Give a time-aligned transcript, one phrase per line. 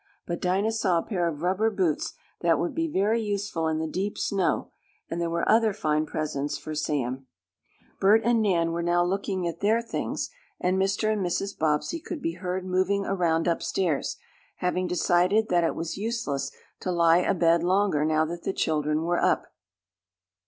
[0.25, 3.85] But Dinah saw a pair of rubber boots that would be very useful in the
[3.85, 4.71] deep snow,
[5.11, 7.27] and there were other fine presents for Sam.
[7.99, 11.13] Bert and Nan were now looking at their things, and Mr.
[11.13, 11.55] and Mrs.
[11.55, 14.17] Bobbsey could be heard moving around upstairs,
[14.55, 19.21] having decided that it was useless to lie abed longer now that the children were
[19.21, 19.53] up.